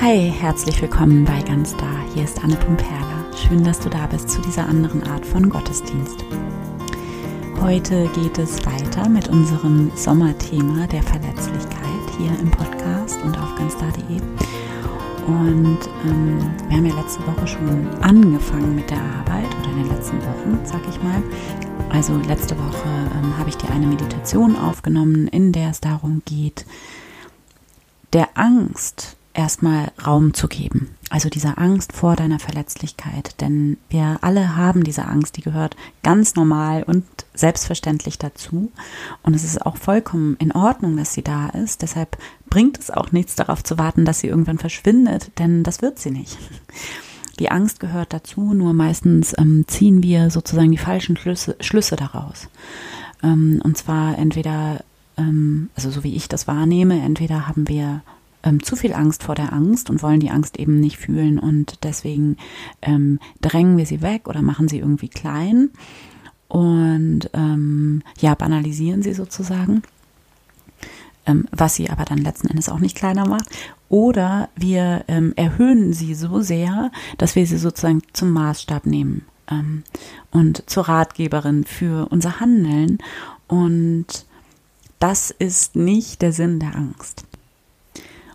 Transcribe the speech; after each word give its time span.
Hi, 0.00 0.30
herzlich 0.30 0.80
willkommen 0.80 1.24
bei 1.24 1.42
Ganz 1.42 1.76
Da. 1.76 1.90
Hier 2.14 2.22
ist 2.22 2.38
Anne 2.44 2.54
Pumperla. 2.54 3.24
Schön, 3.36 3.64
dass 3.64 3.80
du 3.80 3.90
da 3.90 4.06
bist 4.06 4.30
zu 4.30 4.40
dieser 4.40 4.64
anderen 4.68 5.02
Art 5.02 5.26
von 5.26 5.50
Gottesdienst. 5.50 6.24
Heute 7.60 8.08
geht 8.14 8.38
es 8.38 8.64
weiter 8.64 9.08
mit 9.08 9.26
unserem 9.26 9.90
Sommerthema 9.96 10.86
der 10.86 11.02
Verletzlichkeit 11.02 12.10
hier 12.16 12.30
im 12.38 12.48
Podcast 12.48 13.20
und 13.24 13.36
auf 13.36 13.56
ganzda.de. 13.56 14.20
Und 15.26 15.78
ähm, 16.06 16.38
wir 16.68 16.76
haben 16.76 16.86
ja 16.86 16.94
letzte 16.94 17.26
Woche 17.26 17.48
schon 17.48 17.88
angefangen 18.00 18.76
mit 18.76 18.88
der 18.90 19.02
Arbeit 19.02 19.52
oder 19.60 19.72
in 19.72 19.82
den 19.82 19.88
letzten 19.88 20.18
Wochen, 20.18 20.60
sag 20.62 20.88
ich 20.88 21.02
mal. 21.02 21.20
Also 21.90 22.16
letzte 22.28 22.56
Woche 22.56 22.88
ähm, 23.20 23.36
habe 23.36 23.48
ich 23.48 23.56
dir 23.56 23.70
eine 23.70 23.88
Meditation 23.88 24.54
aufgenommen, 24.54 25.26
in 25.26 25.50
der 25.50 25.70
es 25.70 25.80
darum 25.80 26.22
geht, 26.24 26.66
der 28.12 28.28
Angst 28.34 29.17
erstmal 29.38 29.92
Raum 30.04 30.34
zu 30.34 30.48
geben. 30.48 30.88
Also 31.10 31.28
dieser 31.28 31.58
Angst 31.58 31.92
vor 31.92 32.16
deiner 32.16 32.40
Verletzlichkeit. 32.40 33.40
Denn 33.40 33.78
wir 33.88 34.18
alle 34.20 34.56
haben 34.56 34.82
diese 34.82 35.06
Angst, 35.06 35.36
die 35.36 35.42
gehört 35.42 35.76
ganz 36.02 36.34
normal 36.34 36.82
und 36.82 37.04
selbstverständlich 37.34 38.18
dazu. 38.18 38.72
Und 39.22 39.34
es 39.34 39.44
ist 39.44 39.64
auch 39.64 39.76
vollkommen 39.76 40.36
in 40.40 40.50
Ordnung, 40.50 40.96
dass 40.96 41.14
sie 41.14 41.22
da 41.22 41.50
ist. 41.50 41.82
Deshalb 41.82 42.18
bringt 42.50 42.78
es 42.80 42.90
auch 42.90 43.12
nichts 43.12 43.36
darauf 43.36 43.62
zu 43.62 43.78
warten, 43.78 44.04
dass 44.04 44.18
sie 44.18 44.26
irgendwann 44.26 44.58
verschwindet, 44.58 45.30
denn 45.38 45.62
das 45.62 45.82
wird 45.82 46.00
sie 46.00 46.10
nicht. 46.10 46.36
Die 47.38 47.52
Angst 47.52 47.78
gehört 47.78 48.12
dazu, 48.12 48.52
nur 48.52 48.72
meistens 48.72 49.32
ähm, 49.38 49.64
ziehen 49.68 50.02
wir 50.02 50.30
sozusagen 50.30 50.72
die 50.72 50.78
falschen 50.78 51.16
Schlüsse, 51.16 51.54
Schlüsse 51.60 51.94
daraus. 51.94 52.48
Ähm, 53.22 53.60
und 53.62 53.78
zwar 53.78 54.18
entweder, 54.18 54.82
ähm, 55.16 55.70
also 55.76 55.90
so 55.92 56.02
wie 56.02 56.16
ich 56.16 56.28
das 56.28 56.48
wahrnehme, 56.48 57.00
entweder 57.00 57.46
haben 57.46 57.68
wir 57.68 58.02
ähm, 58.42 58.62
zu 58.62 58.76
viel 58.76 58.92
Angst 58.92 59.22
vor 59.22 59.34
der 59.34 59.52
Angst 59.52 59.90
und 59.90 60.02
wollen 60.02 60.20
die 60.20 60.30
Angst 60.30 60.58
eben 60.58 60.80
nicht 60.80 60.98
fühlen 60.98 61.38
und 61.38 61.84
deswegen 61.84 62.36
ähm, 62.82 63.18
drängen 63.40 63.76
wir 63.76 63.86
sie 63.86 64.02
weg 64.02 64.28
oder 64.28 64.42
machen 64.42 64.68
sie 64.68 64.78
irgendwie 64.78 65.08
klein 65.08 65.70
und 66.48 67.28
ähm, 67.34 68.02
ja, 68.20 68.34
banalisieren 68.34 69.02
sie 69.02 69.12
sozusagen, 69.12 69.82
ähm, 71.26 71.46
was 71.52 71.74
sie 71.74 71.90
aber 71.90 72.04
dann 72.04 72.18
letzten 72.18 72.48
Endes 72.48 72.70
auch 72.70 72.78
nicht 72.78 72.96
kleiner 72.96 73.28
macht. 73.28 73.48
Oder 73.90 74.48
wir 74.56 75.04
ähm, 75.08 75.32
erhöhen 75.36 75.92
sie 75.92 76.14
so 76.14 76.40
sehr, 76.40 76.90
dass 77.18 77.36
wir 77.36 77.46
sie 77.46 77.58
sozusagen 77.58 78.02
zum 78.12 78.32
Maßstab 78.32 78.86
nehmen 78.86 79.26
ähm, 79.50 79.82
und 80.30 80.68
zur 80.68 80.88
Ratgeberin 80.88 81.64
für 81.64 82.08
unser 82.10 82.40
Handeln. 82.40 82.98
Und 83.46 84.26
das 84.98 85.30
ist 85.30 85.76
nicht 85.76 86.22
der 86.22 86.32
Sinn 86.32 86.60
der 86.60 86.74
Angst. 86.74 87.27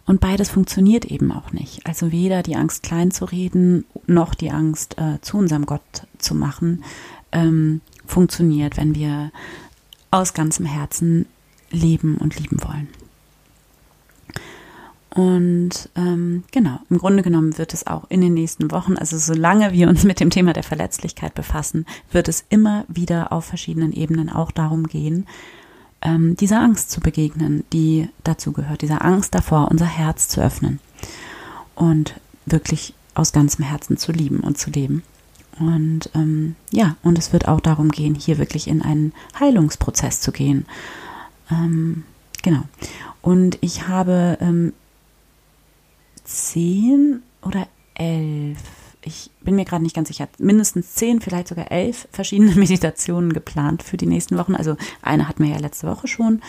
Und 0.06 0.20
beides 0.20 0.50
funktioniert 0.50 1.06
eben 1.06 1.32
auch 1.32 1.52
nicht. 1.54 1.86
Also 1.86 2.12
weder 2.12 2.44
die 2.44 2.56
Angst 2.56 2.84
klein 2.84 3.12
zu 3.12 3.26
reden, 3.26 3.86
noch 4.06 4.36
die 4.36 4.52
Angst 4.52 4.98
äh, 4.98 5.22
zu 5.22 5.38
unserem 5.38 5.66
Gott 5.66 6.08
zu 6.18 6.36
machen, 6.36 6.84
ähm, 7.32 7.82
funktioniert, 8.06 8.76
wenn 8.76 8.96
wir 8.96 9.32
aus 10.12 10.34
ganzem 10.34 10.66
Herzen 10.66 11.26
leben 11.72 12.18
und 12.18 12.38
lieben 12.40 12.58
wollen. 12.64 12.88
Und 15.16 15.90
ähm, 15.96 16.44
genau, 16.52 16.80
im 16.90 16.98
Grunde 16.98 17.22
genommen 17.22 17.58
wird 17.58 17.74
es 17.74 17.86
auch 17.86 18.10
in 18.10 18.22
den 18.22 18.34
nächsten 18.34 18.72
Wochen, 18.72 18.98
also 18.98 19.18
solange 19.18 19.72
wir 19.72 19.88
uns 19.88 20.04
mit 20.04 20.20
dem 20.20 20.32
Thema 20.32 20.54
der 20.54 20.64
Verletzlichkeit 20.64 21.36
befassen, 21.36 21.86
wird 22.12 22.28
es 22.28 22.44
immer 22.50 22.84
wieder 22.88 23.32
auf 23.32 23.46
verschiedenen 23.46 23.94
Ebenen 23.94 24.30
auch 24.30 24.52
darum 24.52 24.88
gehen, 24.88 25.28
ähm, 26.04 26.36
dieser 26.36 26.60
Angst 26.60 26.92
zu 26.92 27.00
begegnen, 27.00 27.64
die 27.74 28.10
dazu 28.24 28.52
gehört, 28.52 28.82
dieser 28.82 29.04
Angst 29.04 29.34
davor, 29.34 29.70
unser 29.72 29.86
Herz 29.86 30.28
zu 30.28 30.42
öffnen 30.42 30.80
und 31.76 32.20
wirklich 32.46 32.94
aus 33.16 33.32
ganzem 33.32 33.66
Herzen 33.66 33.98
zu 33.98 34.12
lieben 34.12 34.42
und 34.42 34.58
zu 34.58 34.70
leben. 34.70 35.04
Und 35.60 36.10
ähm, 36.16 36.56
ja, 36.72 36.96
und 37.04 37.18
es 37.18 37.32
wird 37.32 37.48
auch 37.48 37.60
darum 37.60 37.90
gehen, 37.90 38.16
hier 38.16 38.38
wirklich 38.38 38.68
in 38.68 38.82
einen 38.82 39.14
Heilungsprozess 39.40 40.20
zu 40.20 40.32
gehen. 40.32 40.66
Ähm, 41.52 42.04
genau. 42.42 42.64
Und 43.22 43.58
ich 43.62 43.88
habe 43.88 44.38
ähm, 44.42 44.74
zehn 46.24 47.22
oder 47.42 47.68
elf 47.94 48.58
ich 49.06 49.30
bin 49.42 49.56
mir 49.56 49.66
gerade 49.66 49.84
nicht 49.84 49.96
ganz 49.96 50.08
sicher, 50.08 50.28
mindestens 50.38 50.96
zehn, 50.96 51.20
vielleicht 51.20 51.50
sogar 51.50 51.72
elf 51.72 52.08
verschiedene 52.12 52.56
Meditationen 52.56 53.34
geplant 53.34 53.84
für 53.84 53.98
die 53.98 54.06
nächsten 54.06 54.38
Wochen. 54.38 54.56
Also 54.56 54.78
eine 55.02 55.28
hatten 55.28 55.44
wir 55.44 55.52
ja 55.52 55.60
letzte 55.60 55.88
Woche 55.88 56.08
schon. 56.08 56.42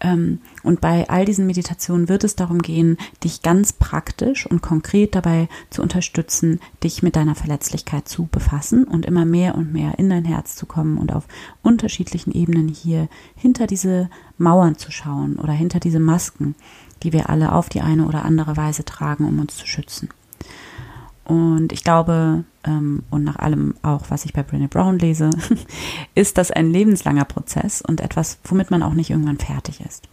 Ähm, 0.00 0.40
und 0.62 0.80
bei 0.80 1.08
all 1.08 1.24
diesen 1.24 1.46
Meditationen 1.46 2.08
wird 2.08 2.24
es 2.24 2.36
darum 2.36 2.60
gehen, 2.60 2.98
dich 3.24 3.42
ganz 3.42 3.72
praktisch 3.72 4.46
und 4.46 4.62
konkret 4.62 5.14
dabei 5.14 5.48
zu 5.70 5.82
unterstützen, 5.82 6.60
dich 6.82 7.02
mit 7.02 7.16
deiner 7.16 7.34
Verletzlichkeit 7.34 8.08
zu 8.08 8.28
befassen 8.30 8.84
und 8.84 9.06
immer 9.06 9.24
mehr 9.24 9.54
und 9.54 9.72
mehr 9.72 9.98
in 9.98 10.10
dein 10.10 10.24
Herz 10.24 10.56
zu 10.56 10.66
kommen 10.66 10.98
und 10.98 11.12
auf 11.12 11.24
unterschiedlichen 11.62 12.32
Ebenen 12.32 12.68
hier 12.68 13.08
hinter 13.34 13.66
diese 13.66 14.10
Mauern 14.38 14.76
zu 14.76 14.90
schauen 14.90 15.36
oder 15.36 15.52
hinter 15.52 15.80
diese 15.80 16.00
Masken, 16.00 16.54
die 17.02 17.12
wir 17.12 17.30
alle 17.30 17.52
auf 17.52 17.68
die 17.68 17.80
eine 17.80 18.06
oder 18.06 18.24
andere 18.24 18.56
Weise 18.56 18.84
tragen, 18.84 19.26
um 19.26 19.40
uns 19.40 19.56
zu 19.56 19.66
schützen. 19.66 20.08
Und 21.24 21.72
ich 21.72 21.84
glaube, 21.84 22.44
ähm, 22.64 23.02
und 23.10 23.24
nach 23.24 23.36
allem 23.36 23.74
auch, 23.82 24.10
was 24.10 24.24
ich 24.24 24.32
bei 24.32 24.42
Brené 24.42 24.68
Brown 24.68 24.98
lese, 24.98 25.30
ist 26.14 26.38
das 26.38 26.50
ein 26.50 26.70
lebenslanger 26.70 27.24
Prozess 27.24 27.82
und 27.82 28.00
etwas, 28.00 28.38
womit 28.44 28.70
man 28.70 28.82
auch 28.82 28.94
nicht 28.94 29.10
irgendwann 29.10 29.38
fertig 29.38 29.80
ist. 29.80 30.08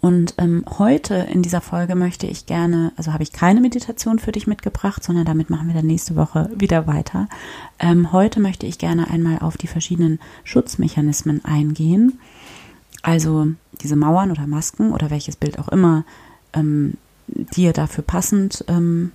Und 0.00 0.34
ähm, 0.38 0.64
heute 0.78 1.14
in 1.14 1.42
dieser 1.42 1.60
Folge 1.60 1.96
möchte 1.96 2.28
ich 2.28 2.46
gerne, 2.46 2.92
also 2.96 3.12
habe 3.12 3.24
ich 3.24 3.32
keine 3.32 3.60
Meditation 3.60 4.20
für 4.20 4.30
dich 4.30 4.46
mitgebracht, 4.46 5.02
sondern 5.02 5.24
damit 5.24 5.50
machen 5.50 5.66
wir 5.66 5.74
dann 5.74 5.86
nächste 5.86 6.14
Woche 6.14 6.48
wieder 6.54 6.86
weiter. 6.86 7.28
Ähm, 7.80 8.12
heute 8.12 8.38
möchte 8.38 8.66
ich 8.66 8.78
gerne 8.78 9.10
einmal 9.10 9.40
auf 9.40 9.56
die 9.56 9.66
verschiedenen 9.66 10.20
Schutzmechanismen 10.44 11.44
eingehen. 11.44 12.20
Also 13.02 13.48
diese 13.80 13.96
Mauern 13.96 14.30
oder 14.30 14.46
Masken 14.46 14.92
oder 14.92 15.10
welches 15.10 15.34
Bild 15.34 15.58
auch 15.58 15.68
immer 15.68 16.04
ähm, 16.52 16.94
dir 17.26 17.72
dafür 17.72 18.04
passend 18.04 18.64
ähm, 18.68 19.12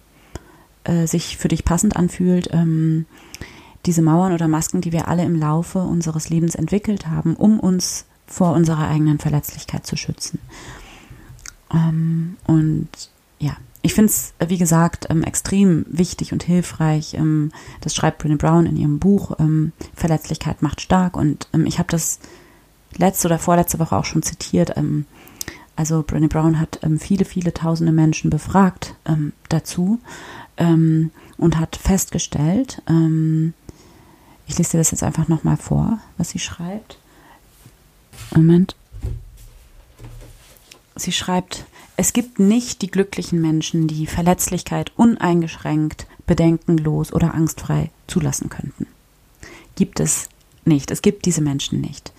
äh, 0.83 1.07
sich 1.07 1.37
für 1.37 1.47
dich 1.47 1.65
passend 1.65 1.95
anfühlt, 1.95 2.49
ähm, 2.51 3.05
diese 3.85 4.01
Mauern 4.01 4.33
oder 4.33 4.47
Masken, 4.47 4.81
die 4.81 4.91
wir 4.91 5.07
alle 5.07 5.23
im 5.23 5.35
Laufe 5.35 5.79
unseres 5.79 6.29
Lebens 6.29 6.55
entwickelt 6.55 7.07
haben, 7.07 7.35
um 7.35 7.59
uns 7.59 8.05
vor 8.25 8.53
unserer 8.53 8.87
eigenen 8.87 9.19
Verletzlichkeit 9.19 9.85
zu 9.85 9.97
schützen. 9.97 10.39
Ähm, 11.73 12.37
und 12.47 12.89
ja, 13.39 13.57
ich 13.81 13.93
finde 13.93 14.11
es, 14.11 14.33
wie 14.47 14.57
gesagt, 14.57 15.07
ähm, 15.09 15.23
extrem 15.23 15.85
wichtig 15.89 16.31
und 16.31 16.43
hilfreich. 16.43 17.15
Ähm, 17.15 17.51
das 17.81 17.93
schreibt 17.93 18.23
Brené 18.23 18.37
Brown 18.37 18.65
in 18.65 18.77
ihrem 18.77 18.99
Buch 18.99 19.37
ähm, 19.39 19.73
Verletzlichkeit 19.93 20.61
macht 20.61 20.79
stark. 20.79 21.17
Und 21.17 21.47
ähm, 21.53 21.65
ich 21.65 21.79
habe 21.79 21.89
das 21.89 22.19
letzte 22.97 23.27
oder 23.27 23.39
vorletzte 23.39 23.79
Woche 23.79 23.97
auch 23.97 24.05
schon 24.05 24.23
zitiert. 24.23 24.73
Ähm, 25.73 25.79
also 25.83 25.99
Brené 26.01 26.27
Brown 26.27 26.59
hat 26.59 26.79
viele, 26.99 27.25
viele 27.25 27.53
tausende 27.53 27.91
Menschen 27.91 28.29
befragt 28.29 28.95
dazu 29.49 29.99
ähm, 30.57 31.11
und 31.37 31.57
hat 31.59 31.75
festgestellt, 31.75 32.81
ähm, 32.87 33.53
ich 34.47 34.57
lese 34.57 34.71
dir 34.71 34.77
das 34.79 34.91
jetzt 34.91 35.03
einfach 35.03 35.27
nochmal 35.27 35.57
vor, 35.57 35.99
was 36.17 36.29
sie 36.29 36.39
schreibt. 36.39 36.97
Moment. 38.35 38.75
Sie 40.95 41.11
schreibt, 41.11 41.65
es 41.97 42.13
gibt 42.13 42.39
nicht 42.39 42.81
die 42.81 42.91
glücklichen 42.91 43.41
Menschen, 43.41 43.87
die 43.87 44.05
Verletzlichkeit 44.05 44.91
uneingeschränkt, 44.95 46.05
bedenkenlos 46.27 47.11
oder 47.11 47.33
angstfrei 47.33 47.89
zulassen 48.07 48.49
könnten. 48.49 48.87
Gibt 49.75 49.99
es 49.99 50.29
nicht. 50.65 50.91
Es 50.91 51.01
gibt 51.01 51.25
diese 51.25 51.41
Menschen 51.41 51.81
nicht. 51.81 52.13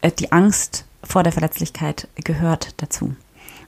Äh, 0.00 0.10
die 0.10 0.32
Angst 0.32 0.84
vor 1.02 1.22
der 1.22 1.32
Verletzlichkeit 1.32 2.08
gehört 2.16 2.74
dazu. 2.78 3.14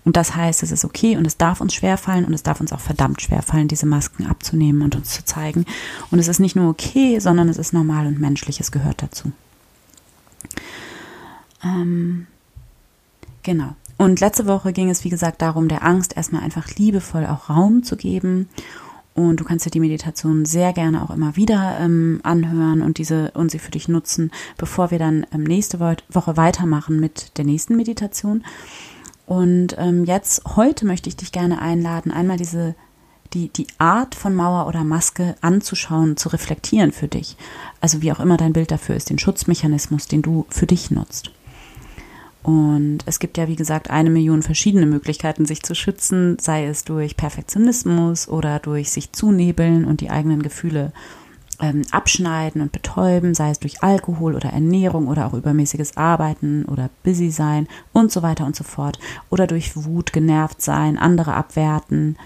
Und 0.04 0.16
das 0.16 0.34
heißt, 0.34 0.62
es 0.62 0.70
ist 0.70 0.84
okay 0.84 1.16
und 1.16 1.26
es 1.26 1.36
darf 1.36 1.60
uns 1.60 1.74
schwerfallen 1.74 2.24
und 2.24 2.32
es 2.32 2.42
darf 2.42 2.60
uns 2.60 2.72
auch 2.72 2.80
verdammt 2.80 3.20
schwerfallen, 3.20 3.68
diese 3.68 3.86
Masken 3.86 4.26
abzunehmen 4.26 4.82
und 4.82 4.96
uns 4.96 5.10
zu 5.10 5.24
zeigen. 5.24 5.66
Und 6.10 6.18
es 6.18 6.28
ist 6.28 6.40
nicht 6.40 6.56
nur 6.56 6.70
okay, 6.70 7.18
sondern 7.18 7.48
es 7.48 7.58
ist 7.58 7.74
normal 7.74 8.06
und 8.06 8.18
menschlich, 8.18 8.60
es 8.60 8.72
gehört 8.72 9.02
dazu. 9.02 9.32
Ähm, 11.62 12.26
genau. 13.42 13.76
Und 13.98 14.20
letzte 14.20 14.46
Woche 14.46 14.72
ging 14.72 14.88
es, 14.88 15.04
wie 15.04 15.10
gesagt, 15.10 15.42
darum, 15.42 15.68
der 15.68 15.84
Angst 15.84 16.16
erstmal 16.16 16.42
einfach 16.42 16.68
liebevoll 16.76 17.26
auch 17.26 17.50
Raum 17.50 17.82
zu 17.82 17.96
geben. 17.96 18.48
Und 19.28 19.40
du 19.40 19.44
kannst 19.44 19.66
dir 19.66 19.70
die 19.70 19.80
Meditation 19.80 20.44
sehr 20.44 20.72
gerne 20.72 21.02
auch 21.02 21.10
immer 21.10 21.36
wieder 21.36 21.78
ähm, 21.80 22.20
anhören 22.22 22.82
und 22.82 22.98
diese 22.98 23.30
und 23.32 23.50
sie 23.50 23.58
für 23.58 23.70
dich 23.70 23.88
nutzen, 23.88 24.30
bevor 24.56 24.90
wir 24.90 24.98
dann 24.98 25.26
ähm, 25.32 25.44
nächste 25.44 25.80
Woche 25.80 26.36
weitermachen 26.36 27.00
mit 27.00 27.36
der 27.38 27.44
nächsten 27.44 27.76
Meditation. 27.76 28.44
Und 29.26 29.76
ähm, 29.78 30.04
jetzt, 30.04 30.42
heute 30.56 30.86
möchte 30.86 31.08
ich 31.08 31.16
dich 31.16 31.30
gerne 31.30 31.62
einladen, 31.62 32.10
einmal 32.10 32.36
diese, 32.36 32.74
die, 33.32 33.48
die 33.48 33.68
Art 33.78 34.14
von 34.14 34.34
Mauer 34.34 34.66
oder 34.66 34.82
Maske 34.82 35.36
anzuschauen, 35.40 36.16
zu 36.16 36.30
reflektieren 36.30 36.90
für 36.90 37.06
dich. 37.06 37.36
Also 37.80 38.02
wie 38.02 38.10
auch 38.10 38.18
immer 38.18 38.36
dein 38.36 38.52
Bild 38.52 38.72
dafür 38.72 38.96
ist, 38.96 39.08
den 39.08 39.18
Schutzmechanismus, 39.18 40.08
den 40.08 40.22
du 40.22 40.46
für 40.48 40.66
dich 40.66 40.90
nutzt. 40.90 41.30
Und 42.42 43.00
es 43.04 43.18
gibt 43.18 43.36
ja, 43.36 43.48
wie 43.48 43.56
gesagt, 43.56 43.90
eine 43.90 44.10
Million 44.10 44.42
verschiedene 44.42 44.86
Möglichkeiten, 44.86 45.44
sich 45.44 45.62
zu 45.62 45.74
schützen, 45.74 46.38
sei 46.40 46.64
es 46.64 46.84
durch 46.84 47.16
Perfektionismus 47.16 48.28
oder 48.28 48.58
durch 48.58 48.90
sich 48.90 49.12
zunebeln 49.12 49.84
und 49.84 50.00
die 50.00 50.10
eigenen 50.10 50.42
Gefühle 50.42 50.92
ähm, 51.60 51.82
abschneiden 51.90 52.62
und 52.62 52.72
betäuben, 52.72 53.34
sei 53.34 53.50
es 53.50 53.60
durch 53.60 53.82
Alkohol 53.82 54.34
oder 54.34 54.50
Ernährung 54.50 55.08
oder 55.08 55.26
auch 55.26 55.34
übermäßiges 55.34 55.96
Arbeiten 55.96 56.64
oder 56.64 56.88
busy 57.02 57.30
sein 57.30 57.68
und 57.92 58.10
so 58.10 58.22
weiter 58.22 58.46
und 58.46 58.56
so 58.56 58.64
fort. 58.64 58.98
Oder 59.28 59.46
durch 59.46 59.76
Wut 59.76 60.12
genervt 60.12 60.62
sein, 60.62 60.98
andere 60.98 61.34
abwerten 61.34 62.16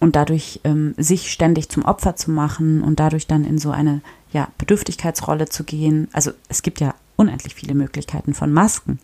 und 0.00 0.16
dadurch 0.16 0.60
ähm, 0.64 0.94
sich 0.96 1.30
ständig 1.30 1.68
zum 1.68 1.84
Opfer 1.84 2.16
zu 2.16 2.30
machen 2.30 2.82
und 2.82 3.00
dadurch 3.00 3.26
dann 3.26 3.44
in 3.44 3.58
so 3.58 3.70
eine 3.70 4.00
ja, 4.32 4.48
Bedürftigkeitsrolle 4.58 5.48
zu 5.48 5.64
gehen. 5.64 6.08
Also 6.12 6.32
es 6.48 6.62
gibt 6.62 6.80
ja 6.80 6.94
unendlich 7.16 7.54
viele 7.54 7.74
Möglichkeiten 7.74 8.34
von 8.34 8.52
Masken, 8.52 8.98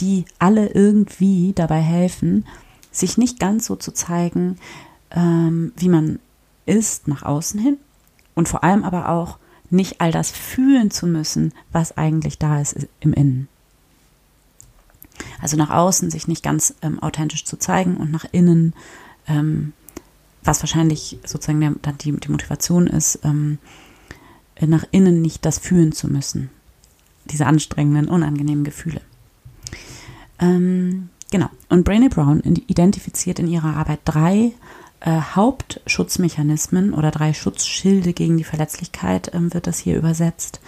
die 0.00 0.24
alle 0.38 0.68
irgendwie 0.68 1.52
dabei 1.54 1.80
helfen, 1.80 2.46
sich 2.90 3.18
nicht 3.18 3.38
ganz 3.38 3.66
so 3.66 3.76
zu 3.76 3.92
zeigen, 3.92 4.58
ähm, 5.10 5.72
wie 5.76 5.88
man 5.88 6.18
ist 6.66 7.08
nach 7.08 7.22
außen 7.22 7.60
hin 7.60 7.78
und 8.34 8.48
vor 8.48 8.64
allem 8.64 8.84
aber 8.84 9.08
auch 9.08 9.38
nicht 9.70 10.00
all 10.00 10.12
das 10.12 10.30
fühlen 10.30 10.90
zu 10.90 11.06
müssen, 11.06 11.52
was 11.72 11.96
eigentlich 11.96 12.38
da 12.38 12.60
ist 12.60 12.88
im 13.00 13.12
Innen. 13.12 13.48
Also 15.40 15.56
nach 15.56 15.70
außen 15.70 16.10
sich 16.10 16.28
nicht 16.28 16.42
ganz 16.42 16.74
ähm, 16.82 17.02
authentisch 17.02 17.44
zu 17.44 17.58
zeigen 17.58 17.96
und 17.96 18.10
nach 18.10 18.24
innen, 18.32 18.74
ähm, 19.26 19.72
was 20.42 20.62
wahrscheinlich 20.62 21.18
sozusagen 21.24 21.60
der, 21.60 21.92
die, 21.92 22.12
die 22.12 22.30
Motivation 22.30 22.86
ist, 22.86 23.20
ähm, 23.24 23.58
nach 24.60 24.84
innen 24.90 25.22
nicht 25.22 25.44
das 25.44 25.58
fühlen 25.58 25.92
zu 25.92 26.08
müssen. 26.08 26.50
Diese 27.30 27.46
anstrengenden, 27.46 28.08
unangenehmen 28.08 28.64
Gefühle. 28.64 29.00
Ähm, 30.40 31.08
genau. 31.30 31.48
Und 31.68 31.84
Brainy 31.84 32.08
Brown 32.08 32.40
identifiziert 32.40 33.38
in 33.38 33.48
ihrer 33.48 33.76
Arbeit 33.76 34.00
drei 34.04 34.52
äh, 35.00 35.20
Hauptschutzmechanismen 35.34 36.92
oder 36.92 37.10
drei 37.10 37.32
Schutzschilde 37.32 38.12
gegen 38.12 38.36
die 38.36 38.44
Verletzlichkeit, 38.44 39.32
ähm, 39.34 39.52
wird 39.54 39.66
das 39.66 39.78
hier 39.78 39.96
übersetzt, 39.96 40.60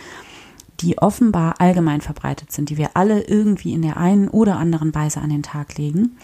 die 0.81 0.99
offenbar 0.99 1.61
allgemein 1.61 2.01
verbreitet 2.01 2.53
sind, 2.53 2.71
die 2.71 2.79
wir 2.79 2.91
alle 2.95 3.23
irgendwie 3.23 3.73
in 3.73 3.83
der 3.83 3.97
einen 3.97 4.29
oder 4.29 4.57
anderen 4.57 4.95
Weise 4.95 5.21
an 5.21 5.31
den 5.31 5.43
Tag 5.43 5.77
legen. 5.79 6.17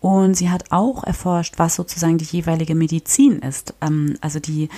Und 0.00 0.34
sie 0.36 0.50
hat 0.50 0.70
auch 0.70 1.04
erforscht, 1.04 1.54
was 1.58 1.76
sozusagen 1.76 2.18
die 2.18 2.24
jeweilige 2.24 2.74
Medizin 2.74 3.38
ist, 3.38 3.74
ähm, 3.80 4.16
also 4.20 4.40
die, 4.40 4.68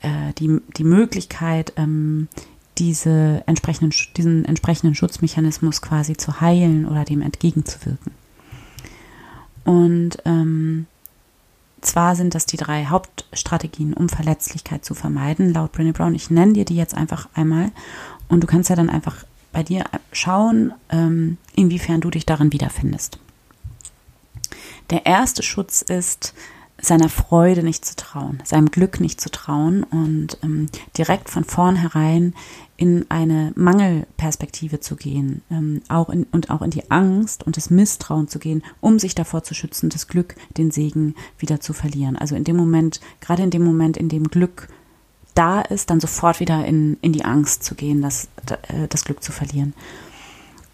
äh, 0.00 0.32
die, 0.38 0.60
die 0.76 0.84
Möglichkeit, 0.84 1.72
ähm, 1.76 2.28
diese 2.78 3.42
entsprechenden, 3.46 3.92
diesen 4.16 4.44
entsprechenden 4.44 4.94
Schutzmechanismus 4.94 5.80
quasi 5.82 6.16
zu 6.16 6.40
heilen 6.40 6.86
oder 6.86 7.04
dem 7.04 7.22
entgegenzuwirken. 7.22 8.12
Und 9.64 10.18
ähm, 10.24 10.86
zwar 11.80 12.16
sind 12.16 12.34
das 12.34 12.46
die 12.46 12.56
drei 12.56 12.86
Hauptstrategien, 12.86 13.94
um 13.94 14.08
Verletzlichkeit 14.08 14.84
zu 14.84 14.94
vermeiden, 14.94 15.52
laut 15.52 15.74
Brené 15.74 15.92
Brown. 15.92 16.14
Ich 16.14 16.30
nenne 16.30 16.52
dir 16.52 16.64
die 16.64 16.76
jetzt 16.76 16.94
einfach 16.94 17.28
einmal 17.34 17.72
und 18.28 18.42
du 18.42 18.46
kannst 18.46 18.70
ja 18.70 18.76
dann 18.76 18.90
einfach 18.90 19.24
bei 19.52 19.62
dir 19.62 19.84
schauen, 20.12 20.72
ähm, 20.90 21.38
inwiefern 21.54 22.00
du 22.00 22.10
dich 22.10 22.26
darin 22.26 22.52
wiederfindest. 22.52 23.18
Der 24.90 25.06
erste 25.06 25.42
Schutz 25.42 25.82
ist, 25.82 26.34
seiner 26.78 27.08
Freude 27.08 27.62
nicht 27.62 27.84
zu 27.84 27.96
trauen, 27.96 28.42
seinem 28.44 28.70
Glück 28.70 29.00
nicht 29.00 29.20
zu 29.20 29.30
trauen 29.30 29.82
und 29.84 30.38
ähm, 30.42 30.68
direkt 30.96 31.30
von 31.30 31.44
vornherein 31.44 32.34
in 32.76 33.06
eine 33.08 33.52
Mangelperspektive 33.56 34.80
zu 34.80 34.96
gehen, 34.96 35.40
ähm, 35.50 35.80
auch 35.88 36.10
in, 36.10 36.24
und 36.24 36.50
auch 36.50 36.60
in 36.60 36.70
die 36.70 36.90
Angst 36.90 37.44
und 37.44 37.56
das 37.56 37.70
Misstrauen 37.70 38.28
zu 38.28 38.38
gehen, 38.38 38.62
um 38.80 38.98
sich 38.98 39.14
davor 39.14 39.42
zu 39.42 39.54
schützen, 39.54 39.88
das 39.88 40.06
Glück, 40.06 40.36
den 40.58 40.70
Segen 40.70 41.14
wieder 41.38 41.60
zu 41.60 41.72
verlieren. 41.72 42.16
Also 42.16 42.36
in 42.36 42.44
dem 42.44 42.56
Moment, 42.56 43.00
gerade 43.20 43.42
in 43.42 43.50
dem 43.50 43.64
Moment, 43.64 43.96
in 43.96 44.10
dem 44.10 44.28
Glück 44.28 44.68
da 45.34 45.62
ist, 45.62 45.88
dann 45.88 46.00
sofort 46.00 46.40
wieder 46.40 46.66
in, 46.66 46.98
in 47.00 47.12
die 47.12 47.24
Angst 47.24 47.64
zu 47.64 47.74
gehen, 47.74 48.02
das, 48.02 48.28
äh, 48.68 48.86
das 48.88 49.04
Glück 49.04 49.22
zu 49.22 49.32
verlieren. 49.32 49.72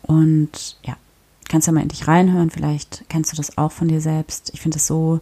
Und 0.03 0.79
ja, 0.83 0.97
kannst 1.49 1.69
ja 1.69 1.73
mal 1.73 1.83
in 1.83 1.89
dich 1.89 2.09
reinhören, 2.09 2.51
vielleicht 2.51 3.05
kennst 3.09 3.33
du 3.33 3.37
das 3.37 3.57
auch 3.57 3.71
von 3.71 3.87
dir 3.87 4.01
selbst. 4.01 4.51
Ich 4.55 4.61
finde 4.61 4.79
es 4.79 4.87
so 4.87 5.21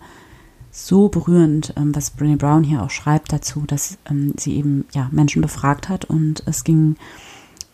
so 0.71 1.09
berührend, 1.09 1.75
ähm, 1.77 1.95
was 1.95 2.17
Brené 2.17 2.37
Brown 2.37 2.63
hier 2.63 2.83
auch 2.83 2.91
schreibt 2.91 3.33
dazu, 3.33 3.65
dass 3.67 3.99
ähm, 4.09 4.35
sie 4.39 4.57
eben 4.57 4.85
ja 4.93 5.09
Menschen 5.11 5.43
befragt 5.43 5.89
hat 5.89 6.05
und 6.05 6.43
es 6.47 6.65
ging 6.65 6.97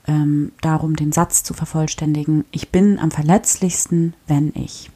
ähm, 0.07 0.53
darum, 0.61 0.97
den 0.97 1.13
Satz 1.13 1.43
zu 1.43 1.53
vervollständigen: 1.53 2.45
Ich 2.51 2.71
bin 2.71 2.99
am 2.99 3.11
verletzlichsten, 3.11 4.15
wenn 4.27 4.53
ich. 4.55 4.91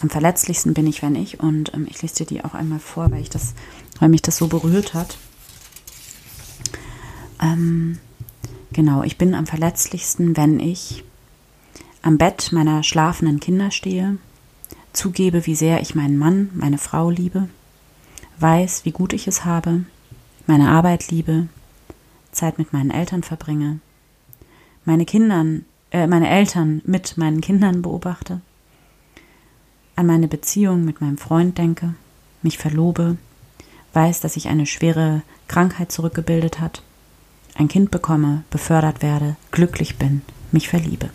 Am 0.00 0.10
verletzlichsten 0.10 0.74
bin 0.74 0.86
ich, 0.86 1.02
wenn 1.02 1.14
ich. 1.14 1.40
Und 1.40 1.72
ähm, 1.74 1.86
ich 1.88 2.02
lese 2.02 2.16
dir 2.16 2.26
die 2.26 2.44
auch 2.44 2.54
einmal 2.54 2.80
vor, 2.80 3.10
weil 3.10 3.22
ich 3.22 3.30
das, 3.30 3.54
weil 3.98 4.10
mich 4.10 4.22
das 4.22 4.36
so 4.36 4.48
berührt 4.48 4.92
hat. 4.92 5.16
Ähm, 7.40 7.98
genau, 8.72 9.02
ich 9.02 9.16
bin 9.16 9.34
am 9.34 9.46
verletzlichsten, 9.46 10.36
wenn 10.36 10.60
ich 10.60 11.04
am 12.02 12.18
Bett 12.18 12.52
meiner 12.52 12.82
schlafenden 12.82 13.40
Kinder 13.40 13.70
stehe 13.70 14.18
zugebe, 14.94 15.46
wie 15.46 15.54
sehr 15.54 15.82
ich 15.82 15.94
meinen 15.94 16.16
Mann, 16.16 16.50
meine 16.54 16.78
Frau 16.78 17.10
liebe, 17.10 17.48
weiß, 18.38 18.84
wie 18.84 18.92
gut 18.92 19.12
ich 19.12 19.26
es 19.28 19.44
habe, 19.44 19.84
meine 20.46 20.70
Arbeit 20.70 21.10
liebe, 21.10 21.48
Zeit 22.32 22.58
mit 22.58 22.72
meinen 22.72 22.90
Eltern 22.90 23.22
verbringe, 23.22 23.80
meine 24.84 25.04
Kindern, 25.04 25.64
äh, 25.90 26.06
meine 26.06 26.28
Eltern 26.28 26.82
mit 26.84 27.16
meinen 27.16 27.40
Kindern 27.40 27.82
beobachte, 27.82 28.40
an 29.96 30.06
meine 30.06 30.28
Beziehung 30.28 30.84
mit 30.84 31.00
meinem 31.00 31.18
Freund 31.18 31.58
denke, 31.58 31.94
mich 32.42 32.58
verlobe, 32.58 33.16
weiß, 33.92 34.20
dass 34.20 34.34
sich 34.34 34.48
eine 34.48 34.66
schwere 34.66 35.22
Krankheit 35.48 35.92
zurückgebildet 35.92 36.60
hat, 36.60 36.82
ein 37.54 37.68
Kind 37.68 37.90
bekomme, 37.90 38.42
befördert 38.50 39.02
werde, 39.02 39.36
glücklich 39.52 39.96
bin, 39.96 40.22
mich 40.50 40.68
verliebe. 40.68 41.10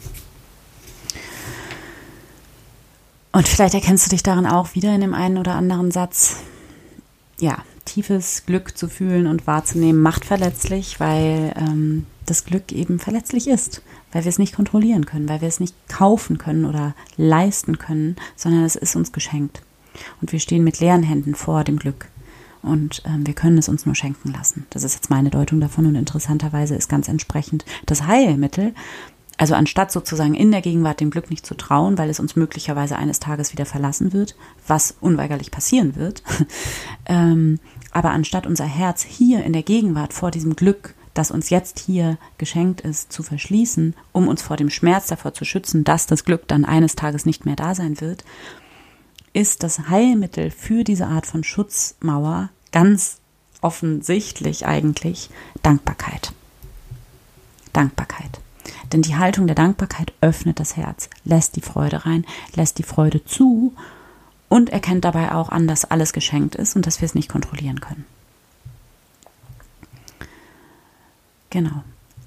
Und 3.32 3.48
vielleicht 3.48 3.76
erkennst 3.76 4.06
du 4.06 4.10
dich 4.10 4.24
darin 4.24 4.48
auch 4.48 4.76
wieder 4.76 4.94
in 4.94 5.02
dem 5.02 5.14
einen 5.14 5.38
oder 5.38 5.56
anderen 5.56 5.92
Satz. 5.92 6.38
Ja, 7.40 7.60
tiefes 7.86 8.46
Glück 8.46 8.78
zu 8.78 8.88
fühlen 8.88 9.28
und 9.28 9.48
wahrzunehmen 9.48 10.02
macht 10.02 10.26
verletzlich, 10.26 11.00
weil 11.00 11.54
ähm, 11.56 12.06
das 12.26 12.46
Glück 12.46 12.72
eben 12.72 13.00
verletzlich 13.00 13.48
ist, 13.48 13.82
weil 14.12 14.24
wir 14.24 14.30
es 14.30 14.40
nicht 14.40 14.56
kontrollieren 14.56 15.06
können, 15.06 15.30
weil 15.30 15.42
wir 15.42 15.48
es 15.48 15.60
nicht 15.60 15.76
kaufen 15.88 16.38
können 16.38 16.66
oder 16.66 16.96
leisten 17.18 17.78
können, 17.78 18.16
sondern 18.36 18.64
es 18.64 18.76
ist 18.76 18.96
uns 18.96 19.12
geschenkt. 19.12 19.62
Und 20.22 20.32
wir 20.32 20.40
stehen 20.40 20.64
mit 20.64 20.80
leeren 20.80 21.04
Händen 21.04 21.36
vor 21.36 21.64
dem 21.64 21.78
Glück. 21.78 22.08
Und 22.62 23.02
ähm, 23.06 23.26
wir 23.26 23.34
können 23.34 23.58
es 23.58 23.70
uns 23.70 23.86
nur 23.86 23.96
schenken 23.96 24.34
lassen. 24.34 24.66
Das 24.70 24.84
ist 24.84 24.94
jetzt 24.94 25.10
meine 25.10 25.30
Deutung 25.30 25.60
davon 25.60 25.86
und 25.86 25.96
interessanterweise 25.96 26.76
ist 26.76 26.90
ganz 26.90 27.08
entsprechend 27.08 27.64
das 27.86 28.06
Heilmittel, 28.06 28.74
also 29.40 29.56
anstatt 29.56 29.90
sozusagen 29.90 30.36
in 30.36 30.52
der 30.52 30.62
Gegenwart 30.62 31.00
dem 31.00 31.12
Glück 31.12 31.30
nicht 31.30 31.46
zu 31.46 31.56
trauen, 31.56 31.98
weil 31.98 32.10
es 32.10 32.20
uns 32.20 32.36
möglicherweise 32.36 32.98
eines 32.98 33.22
Tages 33.22 33.54
wieder 33.54 33.66
verlassen 33.66 34.12
wird, 34.12 34.36
was 34.68 34.96
unweigerlich 35.00 35.50
passieren 35.50 35.96
wird, 35.96 36.24
ähm, 37.06 37.60
aber 37.92 38.10
anstatt 38.12 38.46
unser 38.46 38.66
Herz 38.66 39.02
hier 39.02 39.46
in 39.46 39.54
der 39.54 39.64
Gegenwart 39.64 40.12
vor 40.12 40.30
diesem 40.30 40.58
Glück, 40.58 40.94
das 41.14 41.32
uns 41.32 41.50
jetzt 41.50 41.80
hier 41.80 42.18
geschenkt 42.38 42.82
ist, 42.82 43.14
zu 43.14 43.24
verschließen, 43.24 43.96
um 44.12 44.28
uns 44.28 44.42
vor 44.42 44.58
dem 44.58 44.70
Schmerz 44.70 45.08
davor 45.08 45.34
zu 45.34 45.46
schützen, 45.46 45.86
dass 45.86 46.06
das 46.06 46.26
Glück 46.26 46.46
dann 46.50 46.66
eines 46.66 46.98
Tages 46.98 47.26
nicht 47.26 47.46
mehr 47.46 47.56
da 47.56 47.76
sein 47.76 48.02
wird, 48.02 48.26
ist 49.32 49.64
das 49.64 49.88
Heilmittel 49.88 50.52
für 50.52 50.84
diese 50.84 51.08
Art 51.08 51.26
von 51.26 51.46
Schutzmauer 51.46 52.50
ganz 52.74 53.20
offensichtlich 53.62 54.66
eigentlich 54.66 55.30
Dankbarkeit. 55.64 56.34
Dankbarkeit. 57.72 58.42
Denn 58.92 59.02
die 59.02 59.16
Haltung 59.16 59.48
der 59.48 59.56
Dankbarkeit 59.56 60.14
öffnet 60.22 60.60
das 60.60 60.76
Herz, 60.76 61.10
lässt 61.24 61.56
die 61.56 61.62
Freude 61.62 62.06
rein, 62.06 62.26
lässt 62.56 62.80
die 62.80 62.84
Freude 62.84 63.24
zu 63.24 63.74
und 64.48 64.72
erkennt 64.72 65.06
dabei 65.06 65.32
auch 65.32 65.50
an, 65.50 65.68
dass 65.68 65.86
alles 65.86 66.14
geschenkt 66.14 66.56
ist 66.56 66.76
und 66.76 66.88
dass 66.88 67.02
wir 67.02 67.06
es 67.06 67.16
nicht 67.16 67.30
kontrollieren 67.30 67.80
können. 67.82 68.06
Genau. 71.52 71.84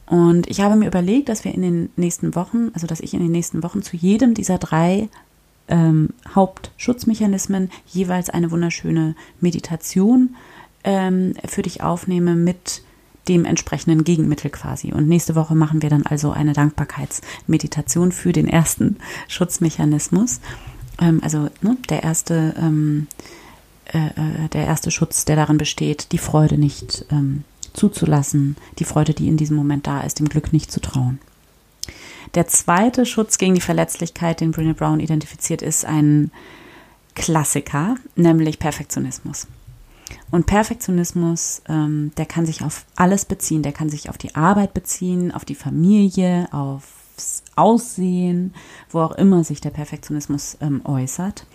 Und 0.07 0.49
ich 0.49 0.61
habe 0.61 0.77
mir 0.77 0.87
überlegt, 0.87 1.29
dass 1.29 1.45
wir 1.45 1.55
in 1.55 1.63
den 1.63 1.91
nächsten 1.97 2.35
Wochen, 2.35 2.71
also 2.75 2.87
dass 2.87 3.01
ich 3.01 3.15
in 3.15 3.21
den 3.21 3.33
nächsten 3.33 3.63
Wochen 3.63 3.83
zu 3.83 3.97
jedem 3.97 4.35
dieser 4.35 4.59
drei 4.59 5.09
ähm, 5.69 6.11
Hauptschutzmechanismen 6.35 7.71
jeweils 7.87 8.29
eine 8.31 8.51
wunderschöne 8.51 9.15
Meditation 9.41 10.37
ähm, 10.85 11.35
für 11.47 11.63
dich 11.63 11.83
aufnehme 11.83 12.35
mit 12.35 12.83
dem 13.29 13.45
entsprechenden 13.45 14.05
Gegenmittel 14.05 14.51
quasi. 14.51 14.93
Und 14.93 15.09
nächste 15.09 15.35
Woche 15.35 15.55
machen 15.55 15.83
wir 15.83 15.91
dann 15.91 16.07
also 16.07 16.33
eine 16.33 16.53
Dankbarkeitsmeditation 16.53 18.13
für 18.13 18.33
den 18.33 18.49
ersten 18.49 18.97
Schutzmechanismus. 19.29 20.41
Ähm, 21.01 21.21
also 21.23 21.49
ne, 21.61 21.77
der 21.89 22.03
erste, 22.03 22.55
ähm, 22.59 23.07
äh, 23.93 24.07
äh, 24.07 24.49
der 24.53 24.67
erste 24.67 24.91
Schutz, 24.91 25.25
der 25.25 25.37
darin 25.37 25.59
besteht, 25.59 26.13
die 26.13 26.19
Freude 26.19 26.59
nicht 26.59 27.07
ähm, 27.11 27.45
zuzulassen, 27.73 28.57
die 28.79 28.85
Freude, 28.85 29.15
die 29.15 29.29
in 29.29 29.37
diesem 29.37 29.57
Moment 29.57 29.87
da 29.87 30.03
ist, 30.03 30.19
dem 30.19 30.29
Glück 30.29 30.53
nicht 30.53 30.71
zu 30.71 30.81
trauen. 30.81 31.19
Der 32.35 32.47
zweite 32.47 33.05
Schutz 33.05 33.39
gegen 33.39 33.55
die 33.55 33.61
Verletzlichkeit, 33.61 34.41
den 34.41 34.55
Brené 34.55 34.75
Brown 34.75 35.01
identifiziert, 35.01 35.61
ist 35.63 35.85
ein 35.85 36.31
Klassiker, 37.15 37.97
nämlich 38.17 38.59
Perfektionismus. 38.59 39.47
Und 40.31 40.47
Perfektionismus, 40.47 41.63
ähm, 41.69 42.13
der 42.17 42.27
kann 42.27 42.47
sich 42.47 42.63
auf 42.63 42.85
alles 42.97 43.25
beziehen. 43.25 43.63
Der 43.63 43.73
kann 43.73 43.89
sich 43.89 44.09
auf 44.09 44.19
die 44.19 44.35
Arbeit 44.35 44.75
beziehen, 44.75 45.33
auf 45.33 45.45
die 45.45 45.55
Familie, 45.55 46.49
aufs 46.53 47.43
Aussehen, 47.57 48.55
wo 48.91 49.01
auch 49.01 49.13
immer 49.13 49.45
sich 49.45 49.61
der 49.61 49.71
Perfektionismus 49.71 50.57
ähm, 50.61 50.81
äußert. 50.85 51.47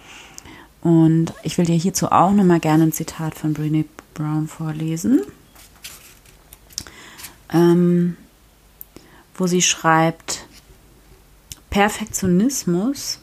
Und 0.81 1.33
ich 1.43 1.57
will 1.57 1.65
dir 1.65 1.75
hierzu 1.75 2.11
auch 2.11 2.31
nochmal 2.31 2.59
gerne 2.59 2.83
ein 2.83 2.91
Zitat 2.91 3.35
von 3.35 3.53
Brené 3.55 3.85
Brown 4.13 4.47
vorlesen, 4.47 5.21
ähm, 7.51 8.17
wo 9.35 9.47
sie 9.47 9.61
schreibt, 9.61 10.47
Perfektionismus 11.69 13.19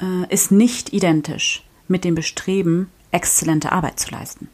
äh, 0.00 0.32
ist 0.32 0.50
nicht 0.50 0.92
identisch 0.92 1.64
mit 1.88 2.04
dem 2.04 2.14
Bestreben, 2.14 2.90
exzellente 3.16 3.72
Arbeit 3.72 3.98
zu 3.98 4.10
leisten. 4.10 4.48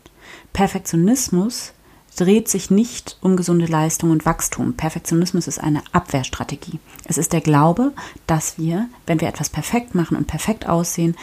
Perfektionismus 0.53 1.73
dreht 2.17 2.49
sich 2.49 2.71
nicht 2.71 3.17
um 3.21 3.37
gesunde 3.37 3.67
Leistung 3.67 4.11
und 4.11 4.25
Wachstum. 4.25 4.75
Perfektionismus 4.75 5.49
ist 5.49 5.59
eine 5.59 5.83
Abwehrstrategie. 5.93 6.79
Es 7.05 7.19
ist 7.19 7.33
der 7.33 7.41
Glaube, 7.41 7.93
dass 8.27 8.59
wir, 8.59 8.89
wenn 9.07 9.21
wir 9.21 9.29
etwas 9.29 9.51
perfekt 9.51 9.95
machen 9.95 10.17
und 10.17 10.27
perfekt 10.27 10.69
aussehen, 10.69 11.17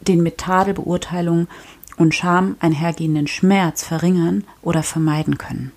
den 0.00 0.22
mit 0.22 0.38
Tadelbeurteilung 0.38 1.48
und 1.96 2.14
Scham 2.14 2.56
einhergehenden 2.60 3.26
Schmerz 3.26 3.84
verringern 3.84 4.44
oder 4.62 4.82
vermeiden 4.82 5.38
können. 5.38 5.72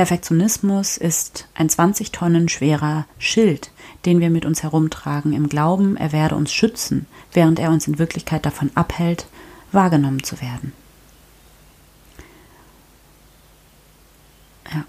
Perfektionismus 0.00 0.96
ist 0.96 1.46
ein 1.52 1.68
20 1.68 2.10
Tonnen 2.10 2.48
schwerer 2.48 3.04
Schild, 3.18 3.70
den 4.06 4.18
wir 4.18 4.30
mit 4.30 4.46
uns 4.46 4.62
herumtragen, 4.62 5.34
im 5.34 5.50
Glauben, 5.50 5.98
er 5.98 6.10
werde 6.10 6.36
uns 6.36 6.54
schützen, 6.54 7.04
während 7.34 7.58
er 7.58 7.68
uns 7.68 7.86
in 7.86 7.98
Wirklichkeit 7.98 8.46
davon 8.46 8.70
abhält, 8.74 9.26
wahrgenommen 9.72 10.22
zu 10.22 10.40
werden. 10.40 10.72
Ja. 14.72 14.84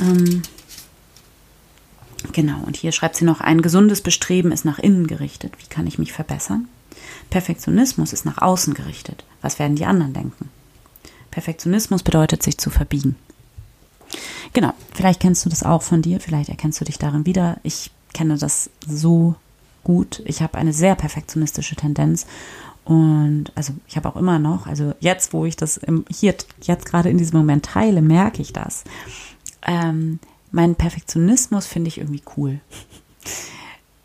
Ähm, 0.00 0.42
genau, 2.32 2.64
und 2.66 2.76
hier 2.76 2.90
schreibt 2.90 3.14
sie 3.14 3.24
noch, 3.24 3.40
ein 3.40 3.62
gesundes 3.62 4.00
Bestreben 4.00 4.50
ist 4.50 4.64
nach 4.64 4.80
innen 4.80 5.06
gerichtet. 5.06 5.52
Wie 5.58 5.68
kann 5.68 5.86
ich 5.86 6.00
mich 6.00 6.12
verbessern? 6.12 6.66
Perfektionismus 7.30 8.12
ist 8.12 8.24
nach 8.24 8.38
außen 8.38 8.74
gerichtet. 8.74 9.24
Was 9.40 9.60
werden 9.60 9.76
die 9.76 9.86
anderen 9.86 10.14
denken? 10.14 10.50
Perfektionismus 11.34 12.04
bedeutet, 12.04 12.44
sich 12.44 12.58
zu 12.58 12.70
verbiegen. 12.70 13.16
Genau, 14.52 14.72
vielleicht 14.94 15.18
kennst 15.18 15.44
du 15.44 15.50
das 15.50 15.64
auch 15.64 15.82
von 15.82 16.00
dir, 16.00 16.20
vielleicht 16.20 16.48
erkennst 16.48 16.80
du 16.80 16.84
dich 16.84 16.96
darin 16.96 17.26
wieder. 17.26 17.58
Ich 17.64 17.90
kenne 18.12 18.38
das 18.38 18.70
so 18.86 19.34
gut. 19.82 20.22
Ich 20.26 20.42
habe 20.42 20.56
eine 20.56 20.72
sehr 20.72 20.94
perfektionistische 20.94 21.74
Tendenz 21.74 22.26
und 22.84 23.46
also 23.56 23.72
ich 23.88 23.96
habe 23.96 24.08
auch 24.08 24.16
immer 24.16 24.38
noch, 24.38 24.68
also 24.68 24.94
jetzt, 25.00 25.32
wo 25.32 25.44
ich 25.44 25.56
das 25.56 25.76
im, 25.76 26.04
hier 26.08 26.36
jetzt 26.62 26.86
gerade 26.86 27.10
in 27.10 27.18
diesem 27.18 27.38
Moment 27.38 27.64
teile, 27.64 28.00
merke 28.00 28.40
ich 28.40 28.52
das. 28.52 28.84
Ähm, 29.66 30.20
mein 30.52 30.76
Perfektionismus 30.76 31.66
finde 31.66 31.88
ich 31.88 31.98
irgendwie 31.98 32.22
cool. 32.36 32.60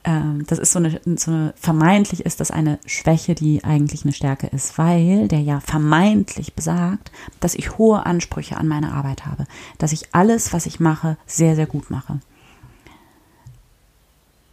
Ähm, 0.03 0.45
das 0.47 0.59
ist 0.59 0.71
so 0.71 0.79
eine, 0.79 1.01
so 1.17 1.31
eine, 1.31 1.53
vermeintlich 1.57 2.25
ist 2.25 2.39
das 2.39 2.51
eine 2.51 2.79
Schwäche, 2.85 3.35
die 3.35 3.63
eigentlich 3.63 4.03
eine 4.03 4.13
Stärke 4.13 4.47
ist, 4.47 4.77
weil 4.77 5.27
der 5.27 5.41
ja 5.41 5.59
vermeintlich 5.59 6.53
besagt, 6.53 7.11
dass 7.39 7.55
ich 7.55 7.77
hohe 7.77 8.05
Ansprüche 8.05 8.57
an 8.57 8.67
meine 8.67 8.93
Arbeit 8.93 9.25
habe, 9.25 9.45
dass 9.77 9.91
ich 9.91 10.15
alles, 10.15 10.53
was 10.53 10.65
ich 10.65 10.79
mache, 10.79 11.17
sehr, 11.25 11.55
sehr 11.55 11.67
gut 11.67 11.89
mache. 11.89 12.19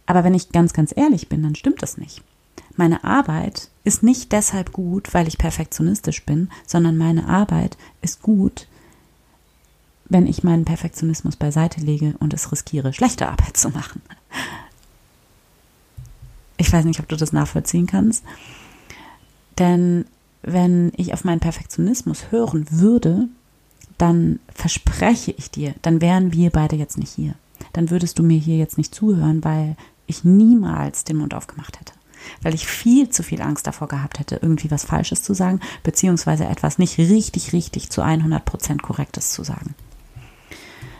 Aber 0.05 0.23
wenn 0.23 0.33
ich 0.33 0.51
ganz, 0.51 0.73
ganz 0.73 0.93
ehrlich 0.95 1.29
bin, 1.29 1.43
dann 1.43 1.55
stimmt 1.55 1.81
das 1.81 1.97
nicht. 1.97 2.23
Meine 2.75 3.03
Arbeit 3.03 3.69
ist 3.83 4.03
nicht 4.03 4.31
deshalb 4.31 4.71
gut, 4.71 5.13
weil 5.13 5.27
ich 5.27 5.37
perfektionistisch 5.37 6.25
bin, 6.25 6.49
sondern 6.65 6.97
meine 6.97 7.27
Arbeit 7.27 7.77
ist 8.01 8.21
gut, 8.21 8.67
wenn 10.05 10.27
ich 10.27 10.43
meinen 10.43 10.65
Perfektionismus 10.65 11.35
beiseite 11.35 11.81
lege 11.81 12.15
und 12.19 12.33
es 12.33 12.51
riskiere, 12.51 12.93
schlechte 12.93 13.27
Arbeit 13.27 13.57
zu 13.57 13.69
machen. 13.69 14.01
Ich 16.57 16.71
weiß 16.71 16.85
nicht, 16.85 16.99
ob 16.99 17.07
du 17.07 17.15
das 17.15 17.33
nachvollziehen 17.33 17.87
kannst. 17.87 18.23
Denn 19.57 20.05
wenn 20.41 20.91
ich 20.95 21.13
auf 21.13 21.23
meinen 21.23 21.39
Perfektionismus 21.39 22.31
hören 22.31 22.65
würde, 22.69 23.27
dann 23.97 24.39
verspreche 24.53 25.31
ich 25.31 25.49
dir, 25.49 25.73
dann 25.81 26.01
wären 26.01 26.31
wir 26.31 26.51
beide 26.51 26.75
jetzt 26.75 26.97
nicht 26.97 27.11
hier. 27.11 27.33
Dann 27.73 27.89
würdest 27.89 28.19
du 28.19 28.23
mir 28.23 28.37
hier 28.37 28.57
jetzt 28.57 28.77
nicht 28.77 28.93
zuhören, 28.93 29.43
weil 29.43 29.75
ich 30.05 30.23
niemals 30.23 31.03
den 31.03 31.17
Mund 31.17 31.33
aufgemacht 31.33 31.79
hätte. 31.79 31.93
Weil 32.41 32.53
ich 32.53 32.67
viel 32.67 33.09
zu 33.09 33.23
viel 33.23 33.41
Angst 33.41 33.67
davor 33.67 33.87
gehabt 33.87 34.19
hätte, 34.19 34.39
irgendwie 34.41 34.71
was 34.71 34.85
Falsches 34.85 35.23
zu 35.23 35.33
sagen, 35.33 35.59
beziehungsweise 35.83 36.45
etwas 36.45 36.77
nicht 36.77 36.97
richtig, 36.97 37.53
richtig 37.53 37.89
zu 37.89 38.01
100 38.01 38.43
Prozent 38.43 38.81
Korrektes 38.81 39.31
zu 39.31 39.43
sagen. 39.43 39.75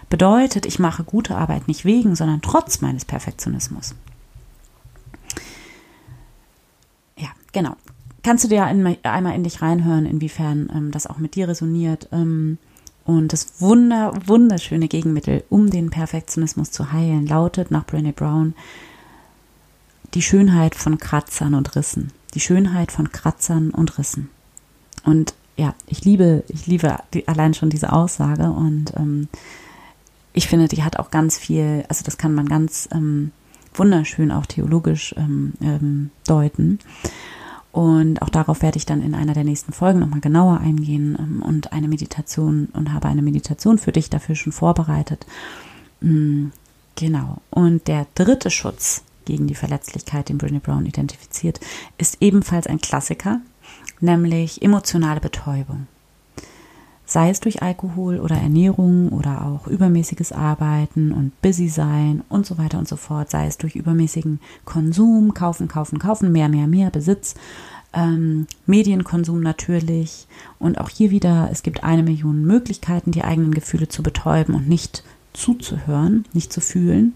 Bedeutet, 0.10 0.66
ich 0.66 0.80
mache 0.80 1.04
gute 1.04 1.36
Arbeit 1.36 1.68
nicht 1.68 1.84
wegen, 1.84 2.16
sondern 2.16 2.42
trotz 2.42 2.82
meines 2.82 3.04
Perfektionismus. 3.04 3.94
Ja, 7.18 7.30
genau. 7.58 7.76
Kannst 8.24 8.44
du 8.44 8.48
dir 8.50 8.66
einmal 8.66 9.36
in 9.36 9.44
dich 9.44 9.62
reinhören, 9.62 10.06
inwiefern 10.06 10.70
ähm, 10.74 10.92
das 10.92 11.08
auch 11.08 11.18
mit 11.18 11.36
dir 11.36 11.48
resoniert? 11.48 12.10
Ähm, 12.12 12.58
und 13.06 13.32
das 13.32 13.62
wunder, 13.62 14.14
wunderschöne 14.26 14.90
Gegenmittel, 14.90 15.44
um 15.50 15.70
den 15.70 15.90
Perfektionismus 15.90 16.72
zu 16.72 16.92
heilen, 16.92 17.26
lautet 17.26 17.72
nach 17.72 17.86
Brené 17.86 18.12
Brown 18.12 18.54
die 20.14 20.22
Schönheit 20.22 20.76
von 20.76 20.98
Kratzern 20.98 21.54
und 21.54 21.76
Rissen. 21.76 22.12
Die 22.34 22.40
Schönheit 22.40 22.92
von 22.92 23.12
Kratzern 23.12 23.72
und 23.72 23.98
Rissen. 23.98 24.30
Und 25.04 25.34
ja, 25.56 25.74
ich 25.88 26.04
liebe, 26.04 26.44
ich 26.50 26.68
liebe 26.68 26.98
die, 27.14 27.28
allein 27.28 27.54
schon 27.54 27.70
diese 27.70 27.94
Aussage 27.94 28.52
und 28.52 28.94
ähm, 28.98 29.30
ich 30.34 30.48
finde, 30.48 30.68
die 30.68 30.84
hat 30.84 31.00
auch 31.00 31.10
ganz 31.10 31.38
viel, 31.38 31.86
also 31.90 32.04
das 32.04 32.18
kann 32.18 32.36
man 32.36 32.48
ganz 32.48 32.88
ähm, 32.92 33.32
wunderschön 33.74 34.32
auch 34.32 34.46
theologisch 34.46 35.16
ähm, 35.18 35.54
ähm, 35.62 36.12
deuten. 36.28 36.80
Und 37.78 38.24
auch 38.24 38.30
darauf 38.30 38.64
werde 38.64 38.78
ich 38.78 38.88
dann 38.88 39.04
in 39.04 39.14
einer 39.14 39.36
der 39.36 39.44
nächsten 39.44 39.72
Folgen 39.72 40.00
nochmal 40.00 40.20
genauer 40.20 40.62
eingehen 40.62 41.16
ähm, 41.20 41.44
und 41.44 41.74
eine 41.74 41.88
Meditation 41.88 42.70
und 42.74 42.92
habe 42.92 43.08
eine 43.08 43.22
Meditation 43.22 43.78
für 43.78 43.92
dich 43.92 44.10
dafür 44.10 44.34
schon 44.34 44.52
vorbereitet. 44.52 45.28
Mm, 46.02 46.48
genau. 46.96 47.38
Und 47.52 47.88
der 47.88 48.08
dritte 48.16 48.50
Schutz, 48.50 49.04
gegen 49.26 49.46
die 49.46 49.54
Verletzlichkeit, 49.54 50.30
den 50.30 50.40
Brené 50.40 50.60
Brown 50.60 50.88
identifiziert, 50.88 51.60
ist 52.00 52.18
ebenfalls 52.20 52.66
ein 52.66 52.82
Klassiker, 52.82 53.42
nämlich 54.00 54.64
emotionale 54.64 55.20
Betäubung. 55.20 55.86
Sei 57.10 57.30
es 57.30 57.40
durch 57.40 57.62
Alkohol 57.62 58.20
oder 58.20 58.36
Ernährung 58.36 59.10
oder 59.10 59.46
auch 59.46 59.68
übermäßiges 59.68 60.34
Arbeiten 60.34 61.14
und 61.14 61.42
busy 61.42 61.70
sein 61.70 62.22
und 62.28 62.46
so 62.46 62.58
weiter 62.58 62.78
und 62.78 62.88
so 62.88 62.98
fort, 62.98 63.32
sei 63.32 63.48
es 63.48 63.58
durch 63.58 63.78
übermäßigen 63.78 64.42
Konsum, 64.66 65.34
kaufen, 65.34 65.70
kaufen, 65.70 66.00
kaufen, 66.00 66.34
mehr, 66.34 66.50
mehr, 66.50 66.68
mehr, 66.68 66.90
Besitz, 66.90 67.36
ähm, 67.94 68.46
Medienkonsum 68.66 69.40
natürlich 69.40 70.28
und 70.60 70.82
auch 70.82 70.90
hier 70.90 71.10
wieder, 71.10 71.48
es 71.50 71.64
gibt 71.64 71.86
eine 71.86 72.04
Million 72.04 72.44
Möglichkeiten, 72.44 73.12
die 73.12 73.24
eigenen 73.24 73.54
Gefühle 73.54 73.88
zu 73.88 74.04
betäuben 74.04 74.54
und 74.54 74.68
nicht 74.68 75.06
zuzuhören, 75.32 76.26
nicht 76.34 76.52
zu 76.52 76.60
fühlen. 76.60 77.16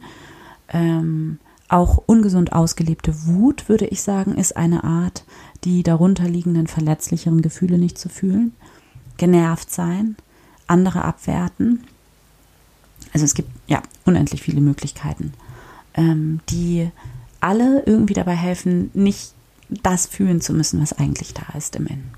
Ähm, 0.69 1.37
auch 1.67 1.97
ungesund 2.05 2.53
ausgelebte 2.53 3.25
Wut, 3.25 3.67
würde 3.67 3.87
ich 3.87 4.01
sagen, 4.01 4.35
ist 4.35 4.55
eine 4.55 4.85
Art, 4.85 5.25
die 5.65 5.83
darunterliegenden 5.83 6.67
verletzlicheren 6.67 7.41
Gefühle 7.41 7.77
nicht 7.77 7.97
zu 7.97 8.07
fühlen. 8.07 8.53
Genervt 9.21 9.69
sein, 9.69 10.15
andere 10.65 11.05
abwerten. 11.05 11.83
Also 13.13 13.23
es 13.23 13.35
gibt 13.35 13.51
ja 13.67 13.83
unendlich 14.03 14.41
viele 14.41 14.61
Möglichkeiten, 14.61 15.33
ähm, 15.93 16.39
die 16.49 16.89
alle 17.39 17.83
irgendwie 17.85 18.15
dabei 18.15 18.33
helfen, 18.33 18.89
nicht 18.95 19.33
das 19.69 20.07
fühlen 20.07 20.41
zu 20.41 20.53
müssen, 20.53 20.81
was 20.81 20.93
eigentlich 20.93 21.35
da 21.35 21.55
ist 21.55 21.75
im 21.75 21.85
Innen. 21.85 22.11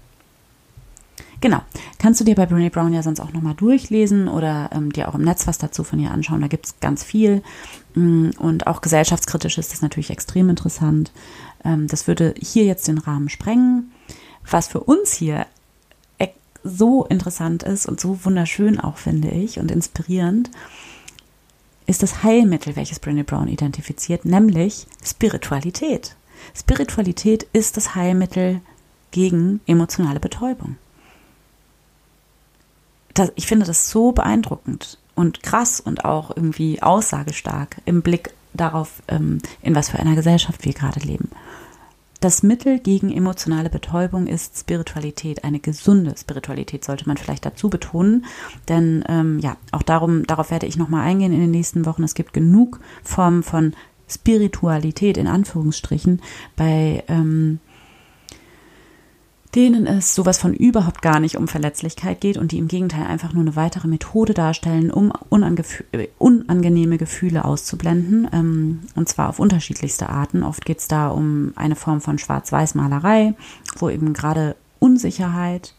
Genau. 1.41 1.62
Kannst 2.00 2.22
du 2.22 2.24
dir 2.24 2.36
bei 2.36 2.45
Brene 2.45 2.69
Brown 2.69 2.93
ja 2.93 3.03
sonst 3.03 3.19
auch 3.19 3.33
nochmal 3.33 3.55
durchlesen 3.55 4.29
oder 4.29 4.69
ähm, 4.72 4.93
dir 4.93 5.10
auch 5.10 5.15
im 5.15 5.25
Netz 5.25 5.45
was 5.45 5.57
dazu 5.57 5.83
von 5.83 6.00
ihr 6.00 6.12
anschauen. 6.12 6.39
Da 6.39 6.48
gibt 6.48 6.67
es 6.67 6.79
ganz 6.79 7.03
viel. 7.03 7.43
Mm, 7.95 8.29
und 8.38 8.65
auch 8.65 8.79
gesellschaftskritisch 8.79 9.57
ist 9.57 9.74
das 9.74 9.81
natürlich 9.81 10.10
extrem 10.10 10.48
interessant. 10.48 11.12
Ähm, 11.65 11.88
das 11.89 12.07
würde 12.07 12.33
hier 12.39 12.63
jetzt 12.63 12.88
den 12.88 12.98
Rahmen 12.98 13.27
sprengen. 13.27 13.91
Was 14.50 14.69
für 14.69 14.79
uns 14.79 15.12
hier 15.12 15.45
so 16.63 17.05
interessant 17.05 17.63
ist 17.63 17.86
und 17.86 18.00
so 18.00 18.24
wunderschön 18.25 18.79
auch, 18.79 18.98
finde 18.98 19.29
ich, 19.29 19.60
und 19.60 19.72
inspirierend, 19.72 20.50
ist 21.86 22.03
das 22.03 22.24
Heilmittel, 22.24 22.75
welches 22.75 23.00
Brene 23.00 23.24
Brown 23.24 23.48
identifiziert, 23.48 24.25
nämlich 24.25 24.88
Spiritualität. 25.03 26.15
Spiritualität 26.55 27.48
ist 27.53 27.77
das 27.77 27.96
Heilmittel 27.96 28.62
gegen 29.12 29.60
emotionale 29.67 30.20
Betäubung. 30.20 30.77
das, 33.13 33.32
ich 33.36 33.48
finde 33.48 33.65
das 33.65 33.89
so 33.89 34.12
beeindruckend 34.12 34.98
und 35.15 35.43
krass 35.43 35.79
und 35.79 36.05
auch 36.05 36.36
irgendwie 36.36 36.82
aussagestark 36.82 37.77
im 37.86 38.01
Blick 38.01 38.34
darauf, 38.53 39.03
ähm, 39.08 39.39
in 39.62 39.75
was 39.75 39.89
für 39.89 40.00
einer 40.00 40.15
Gesellschaft 40.15 40.65
wir 40.65 40.74
gerade 40.74 41.00
leben. 41.00 41.29
Das 42.23 42.41
Mittel 42.41 42.79
gegen 42.79 43.11
emotionale 43.11 43.69
Betäubung 43.69 44.27
ist 44.27 44.57
Spiritualität, 44.57 45.43
eine 45.43 45.59
gesunde 45.59 46.15
Spiritualität 46.17 46.85
sollte 46.85 47.05
man 47.05 47.17
vielleicht 47.17 47.45
dazu 47.45 47.69
betonen, 47.69 48.23
denn 48.69 49.03
ähm, 49.09 49.39
ja, 49.39 49.57
auch 49.73 49.81
darum, 49.81 50.25
darauf 50.25 50.49
werde 50.49 50.65
ich 50.65 50.77
nochmal 50.77 51.05
eingehen 51.05 51.33
in 51.33 51.41
den 51.41 51.51
nächsten 51.51 51.85
Wochen. 51.85 52.01
Es 52.01 52.13
gibt 52.13 52.31
genug 52.31 52.79
Formen 53.03 53.43
von 53.43 53.73
Spiritualität 54.07 55.17
in 55.17 55.27
Anführungsstrichen 55.27 56.21
bei 56.55 57.03
ähm, 57.09 57.59
denen 59.55 59.86
es 59.86 60.15
sowas 60.15 60.39
von 60.39 60.53
überhaupt 60.53 61.01
gar 61.01 61.19
nicht 61.19 61.38
um 61.38 61.48
Verletzlichkeit 61.48 62.22
geht 62.22 62.38
und 62.38 62.51
die 62.51 62.57
im 62.57 62.67
Gegenteil 62.67 63.05
einfach 63.05 63.33
nur 63.33 63.41
eine 63.41 63.55
weitere 63.55 63.88
Methode 63.88 64.33
darstellen, 64.33 64.89
um 64.89 65.13
unangenehme 65.29 66.98
Gefühle 66.98 67.45
auszublenden. 67.45 68.27
Ähm, 68.33 68.79
und 68.95 69.10
zwar 69.10 69.29
auf 69.29 69.39
unterschiedlichste 69.39 70.10
Arten. 70.10 70.43
Oft 70.43 70.65
geht 70.65 70.79
es 70.79 70.88
da 70.88 71.10
um 71.10 71.53
eine 71.55 71.75
Form 71.75 72.01
von 72.01 72.17
Schwarz-Weiß-Malerei, 72.17 73.36
wo 73.77 73.89
eben 73.89 74.13
gerade 74.13 74.55
Unsicherheit, 74.79 75.75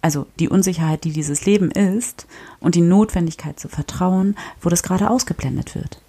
also 0.00 0.26
die 0.38 0.48
Unsicherheit, 0.48 1.04
die 1.04 1.12
dieses 1.12 1.44
Leben 1.44 1.70
ist, 1.70 2.26
und 2.60 2.76
die 2.76 2.80
Notwendigkeit 2.80 3.60
zu 3.60 3.68
vertrauen, 3.68 4.36
wo 4.62 4.70
das 4.70 4.82
gerade 4.82 5.10
ausgeblendet 5.10 5.74
wird. 5.74 6.00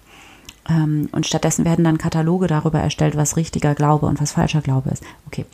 Ähm, 0.70 1.10
und 1.12 1.26
stattdessen 1.26 1.66
werden 1.66 1.84
dann 1.84 1.98
Kataloge 1.98 2.46
darüber 2.46 2.80
erstellt, 2.80 3.14
was 3.14 3.36
richtiger 3.36 3.74
Glaube 3.74 4.06
und 4.06 4.22
was 4.22 4.32
falscher 4.32 4.62
Glaube 4.62 4.88
ist. 4.88 5.02
Okay 5.26 5.44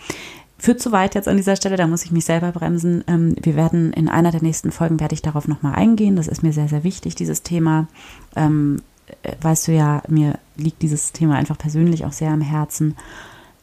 führt 0.59 0.81
zu 0.81 0.93
weit 0.93 1.15
jetzt 1.15 1.29
an 1.29 1.37
dieser 1.37 1.57
Stelle, 1.57 1.77
da 1.77 1.87
muss 1.87 2.05
ich 2.05 2.13
mich 2.13 2.25
selber 2.25 2.53
bremsen. 2.53 3.05
Ähm, 3.07 3.37
wir 3.41 3.57
werden 3.57 3.93
in 3.93 4.09
einer 4.09 4.31
der 4.31 4.43
nächsten 4.43 4.73
Folgen 4.73 5.01
werde 5.01 5.15
ich 5.15 5.23
darauf 5.23 5.49
nochmal 5.49 5.75
eingehen. 5.75 6.17
Das 6.17 6.29
ist 6.29 6.43
mir 6.43 6.53
sehr, 6.53 6.69
sehr 6.69 6.85
wichtig, 6.85 7.15
dieses 7.15 7.43
Thema. 7.43 7.89
Ähm, 8.35 8.83
äh, 9.23 9.33
weißt 9.41 9.69
du 9.69 9.73
ja, 9.73 10.03
mir 10.09 10.39
liegt 10.57 10.83
dieses 10.83 11.13
Thema 11.13 11.37
einfach 11.37 11.59
persönlich 11.59 12.05
auch 12.05 12.13
sehr 12.13 12.31
am 12.31 12.41
Herzen. 12.41 12.97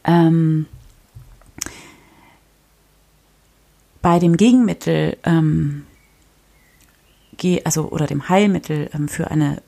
Ähm, 0.04 0.66
bei 4.02 4.18
dem 4.18 4.36
Gegenmittel, 4.36 5.16
also 7.64 7.88
oder 7.88 8.06
dem 8.06 8.28
Heilmittel 8.28 8.90
für 9.06 9.30
eine 9.30 9.62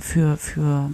für 0.00 0.36
für 0.36 0.90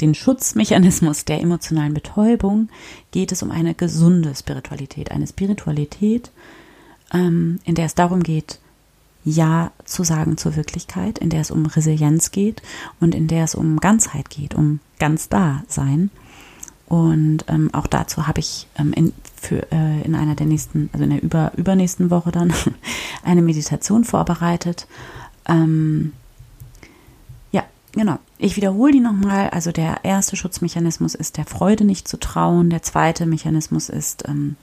den 0.00 0.14
Schutzmechanismus 0.14 1.24
der 1.24 1.40
emotionalen 1.40 1.94
Betäubung 1.94 2.68
geht 3.10 3.32
es 3.32 3.42
um 3.42 3.50
eine 3.50 3.74
gesunde 3.74 4.34
Spiritualität. 4.34 5.10
Eine 5.10 5.26
Spiritualität, 5.26 6.30
ähm, 7.12 7.60
in 7.64 7.74
der 7.74 7.86
es 7.86 7.94
darum 7.94 8.22
geht, 8.22 8.58
Ja 9.24 9.72
zu 9.84 10.04
sagen 10.04 10.36
zur 10.36 10.56
Wirklichkeit, 10.56 11.18
in 11.18 11.30
der 11.30 11.40
es 11.40 11.50
um 11.50 11.66
Resilienz 11.66 12.30
geht 12.30 12.62
und 13.00 13.14
in 13.14 13.26
der 13.26 13.44
es 13.44 13.54
um 13.54 13.80
Ganzheit 13.80 14.28
geht, 14.30 14.54
um 14.54 14.80
ganz 14.98 15.28
da 15.28 15.62
sein. 15.68 16.10
Und 16.86 17.46
ähm, 17.48 17.70
auch 17.72 17.86
dazu 17.86 18.26
habe 18.26 18.40
ich 18.40 18.66
ähm, 18.78 18.92
in, 18.92 19.12
für, 19.36 19.72
äh, 19.72 20.02
in 20.02 20.14
einer 20.14 20.34
der 20.34 20.46
nächsten, 20.46 20.90
also 20.92 21.04
in 21.04 21.10
der 21.10 21.22
über, 21.22 21.52
übernächsten 21.56 22.10
Woche 22.10 22.30
dann 22.30 22.52
eine 23.22 23.42
Meditation 23.42 24.04
vorbereitet. 24.04 24.86
Ähm, 25.46 26.12
Genau. 27.94 28.18
Ich 28.38 28.56
wiederhole 28.56 28.92
die 28.92 29.00
nochmal. 29.00 29.50
Also 29.50 29.70
der 29.70 30.04
erste 30.04 30.36
Schutzmechanismus 30.36 31.14
ist 31.14 31.36
der 31.36 31.44
Freude 31.46 31.84
nicht 31.84 32.08
zu 32.08 32.18
trauen. 32.18 32.70
Der 32.70 32.82
zweite 32.82 33.24
Mechanismus 33.24 33.88
ist 33.88 34.24
ähm, 34.28 34.56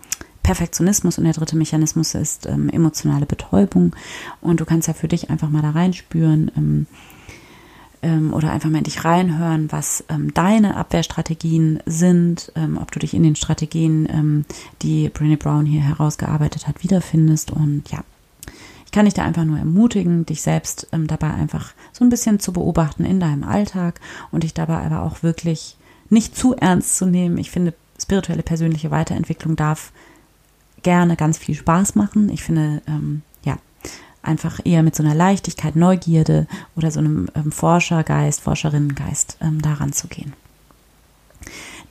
Perfektionismus 0.43 1.17
und 1.17 1.23
der 1.23 1.33
dritte 1.33 1.55
Mechanismus 1.55 2.13
ist 2.13 2.45
ähm, 2.45 2.69
emotionale 2.69 3.25
Betäubung. 3.25 3.95
Und 4.41 4.59
du 4.59 4.65
kannst 4.65 4.87
ja 4.87 4.93
für 4.93 5.07
dich 5.07 5.29
einfach 5.29 5.49
mal 5.49 5.61
da 5.61 5.69
reinspüren 5.69 6.51
ähm, 6.57 6.87
ähm, 8.01 8.33
oder 8.33 8.51
einfach 8.51 8.69
mal 8.69 8.79
in 8.79 8.83
dich 8.83 9.05
reinhören, 9.05 9.71
was 9.71 10.03
ähm, 10.09 10.33
deine 10.33 10.75
Abwehrstrategien 10.75 11.79
sind, 11.85 12.51
ähm, 12.55 12.77
ob 12.81 12.91
du 12.91 12.99
dich 12.99 13.13
in 13.13 13.23
den 13.23 13.35
Strategien, 13.35 14.09
ähm, 14.11 14.45
die 14.81 15.09
Brené 15.09 15.37
Brown 15.37 15.65
hier 15.65 15.81
herausgearbeitet 15.81 16.67
hat, 16.67 16.83
wiederfindest. 16.83 17.51
Und 17.51 17.89
ja, 17.91 18.03
ich 18.91 18.93
kann 18.93 19.05
dich 19.05 19.13
da 19.13 19.23
einfach 19.23 19.45
nur 19.45 19.57
ermutigen, 19.57 20.25
dich 20.25 20.41
selbst 20.41 20.85
ähm, 20.91 21.07
dabei 21.07 21.29
einfach 21.29 21.71
so 21.93 22.03
ein 22.03 22.09
bisschen 22.09 22.41
zu 22.41 22.51
beobachten 22.51 23.05
in 23.05 23.21
deinem 23.21 23.45
Alltag 23.45 24.01
und 24.31 24.43
dich 24.43 24.53
dabei 24.53 24.79
aber 24.79 25.03
auch 25.03 25.23
wirklich 25.23 25.77
nicht 26.09 26.35
zu 26.35 26.57
ernst 26.57 26.97
zu 26.97 27.05
nehmen. 27.05 27.37
Ich 27.37 27.51
finde, 27.51 27.73
spirituelle 27.97 28.43
persönliche 28.43 28.91
Weiterentwicklung 28.91 29.55
darf 29.55 29.93
gerne 30.83 31.15
ganz 31.15 31.37
viel 31.37 31.55
Spaß 31.55 31.95
machen. 31.95 32.27
Ich 32.27 32.43
finde, 32.43 32.81
ähm, 32.85 33.21
ja, 33.45 33.55
einfach 34.23 34.59
eher 34.65 34.83
mit 34.83 34.93
so 34.93 35.03
einer 35.03 35.15
Leichtigkeit, 35.15 35.77
Neugierde 35.77 36.45
oder 36.75 36.91
so 36.91 36.99
einem 36.99 37.29
ähm, 37.33 37.53
Forschergeist, 37.53 38.41
Forscherinnengeist 38.41 39.37
ähm, 39.39 39.61
daran 39.61 39.93
zu 39.93 40.09
gehen. 40.09 40.33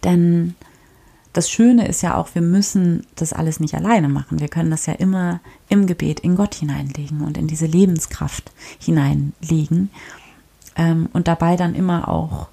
Denn 0.04 0.54
das 1.32 1.50
Schöne 1.50 1.86
ist 1.86 2.02
ja 2.02 2.16
auch, 2.16 2.34
wir 2.34 2.42
müssen 2.42 3.06
das 3.14 3.32
alles 3.32 3.60
nicht 3.60 3.74
alleine 3.74 4.08
machen. 4.08 4.40
Wir 4.40 4.48
können 4.48 4.70
das 4.70 4.86
ja 4.86 4.94
immer 4.94 5.40
im 5.68 5.86
Gebet 5.86 6.20
in 6.20 6.34
Gott 6.34 6.54
hineinlegen 6.54 7.20
und 7.20 7.38
in 7.38 7.46
diese 7.46 7.66
Lebenskraft 7.66 8.50
hineinlegen 8.78 9.90
ähm, 10.76 11.08
und 11.12 11.28
dabei 11.28 11.56
dann 11.56 11.74
immer 11.74 12.08
auch 12.08 12.48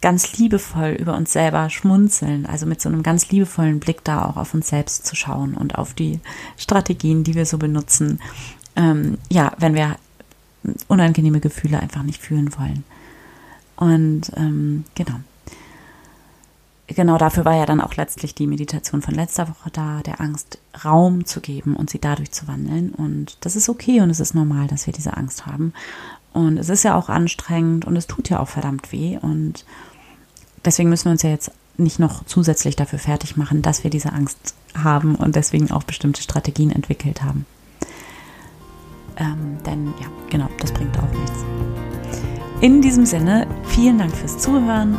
ganz 0.00 0.36
liebevoll 0.38 0.90
über 0.90 1.16
uns 1.16 1.32
selber 1.32 1.68
schmunzeln, 1.68 2.46
also 2.46 2.64
mit 2.66 2.80
so 2.80 2.88
einem 2.88 3.02
ganz 3.02 3.30
liebevollen 3.30 3.80
Blick 3.80 4.04
da 4.04 4.24
auch 4.24 4.36
auf 4.36 4.54
uns 4.54 4.68
selbst 4.68 5.06
zu 5.06 5.16
schauen 5.16 5.54
und 5.54 5.76
auf 5.76 5.92
die 5.94 6.20
Strategien, 6.56 7.24
die 7.24 7.34
wir 7.34 7.44
so 7.44 7.58
benutzen, 7.58 8.20
ähm, 8.76 9.18
ja, 9.28 9.52
wenn 9.58 9.74
wir 9.74 9.96
unangenehme 10.88 11.40
Gefühle 11.40 11.80
einfach 11.80 12.02
nicht 12.02 12.20
fühlen 12.20 12.54
wollen. 12.56 12.84
Und 13.76 14.30
ähm, 14.36 14.84
genau, 14.94 15.20
genau 16.94 17.18
dafür 17.18 17.44
war 17.44 17.56
ja 17.56 17.66
dann 17.66 17.80
auch 17.80 17.94
letztlich 17.96 18.34
die 18.34 18.46
Meditation 18.46 19.02
von 19.02 19.14
letzter 19.14 19.48
Woche 19.48 19.70
da, 19.72 20.00
der 20.00 20.20
Angst 20.20 20.58
Raum 20.84 21.24
zu 21.24 21.40
geben 21.40 21.76
und 21.76 21.90
sie 21.90 22.00
dadurch 22.00 22.32
zu 22.32 22.48
wandeln. 22.48 22.90
Und 22.90 23.36
das 23.42 23.56
ist 23.56 23.68
okay 23.68 24.00
und 24.00 24.10
es 24.10 24.20
ist 24.20 24.34
normal, 24.34 24.66
dass 24.66 24.86
wir 24.86 24.92
diese 24.92 25.16
Angst 25.16 25.46
haben. 25.46 25.72
Und 26.32 26.58
es 26.58 26.68
ist 26.68 26.82
ja 26.82 26.96
auch 26.96 27.08
anstrengend 27.08 27.84
und 27.84 27.96
es 27.96 28.06
tut 28.06 28.28
ja 28.28 28.40
auch 28.40 28.48
verdammt 28.48 28.92
weh. 28.92 29.18
Und 29.20 29.64
deswegen 30.64 30.88
müssen 30.88 31.06
wir 31.06 31.12
uns 31.12 31.22
ja 31.22 31.30
jetzt 31.30 31.52
nicht 31.76 31.98
noch 31.98 32.24
zusätzlich 32.24 32.76
dafür 32.76 32.98
fertig 32.98 33.36
machen, 33.36 33.62
dass 33.62 33.84
wir 33.84 33.90
diese 33.90 34.12
Angst 34.12 34.54
haben 34.76 35.14
und 35.14 35.36
deswegen 35.36 35.70
auch 35.70 35.82
bestimmte 35.82 36.22
Strategien 36.22 36.70
entwickelt 36.70 37.22
haben. 37.22 37.46
Ähm, 39.16 39.58
denn 39.66 39.86
ja, 40.00 40.06
genau, 40.28 40.48
das 40.60 40.72
bringt 40.72 40.96
auch 40.98 41.10
nichts. 41.12 41.44
In 42.60 42.82
diesem 42.82 43.06
Sinne, 43.06 43.46
vielen 43.64 43.98
Dank 43.98 44.14
fürs 44.14 44.38
Zuhören 44.38 44.98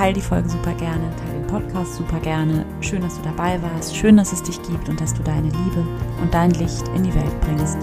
Teil 0.00 0.14
die 0.14 0.22
Folge 0.22 0.48
super 0.48 0.72
gerne, 0.72 1.14
teile 1.14 1.40
den 1.40 1.46
Podcast 1.46 1.96
super 1.96 2.18
gerne. 2.20 2.64
Schön, 2.80 3.02
dass 3.02 3.18
du 3.18 3.22
dabei 3.22 3.60
warst. 3.60 3.94
Schön, 3.94 4.16
dass 4.16 4.32
es 4.32 4.42
dich 4.42 4.58
gibt 4.62 4.88
und 4.88 4.98
dass 4.98 5.12
du 5.12 5.22
deine 5.22 5.48
Liebe 5.48 5.86
und 6.22 6.32
dein 6.32 6.52
Licht 6.52 6.88
in 6.96 7.02
die 7.02 7.14
Welt 7.14 7.40
bringst. 7.42 7.76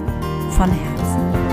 Von 0.49 0.71
Herzen. 0.71 1.46